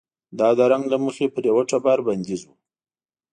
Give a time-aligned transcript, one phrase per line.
[0.39, 2.49] دا د رنګ له مخې پر یوه ټبر بندیز و.